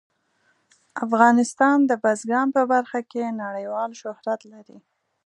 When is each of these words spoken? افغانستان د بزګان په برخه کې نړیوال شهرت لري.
افغانستان 1.05 1.77
د 1.89 1.91
بزګان 2.03 2.47
په 2.55 2.61
برخه 2.73 2.99
کې 3.11 3.37
نړیوال 3.43 3.91
شهرت 4.01 4.41
لري. 4.53 4.77